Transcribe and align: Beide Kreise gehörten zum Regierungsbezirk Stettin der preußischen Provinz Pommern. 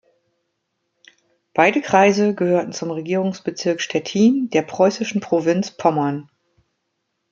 Beide 1.53 1.79
Kreise 1.79 2.33
gehörten 2.33 2.71
zum 2.73 2.89
Regierungsbezirk 2.89 3.79
Stettin 3.81 4.49
der 4.49 4.63
preußischen 4.63 5.21
Provinz 5.21 5.69
Pommern. 5.77 6.27